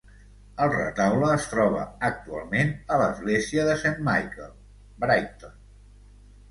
[0.63, 4.53] El retaule es troba actualment a l"església de Saint Michael,
[5.05, 5.59] Brighton.